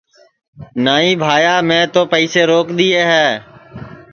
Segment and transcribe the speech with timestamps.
[0.83, 3.29] نائی بھائیا میں تو پئیسے روک دؔیے ہے